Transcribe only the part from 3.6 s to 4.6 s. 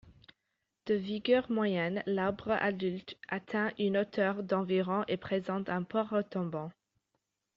une hauteur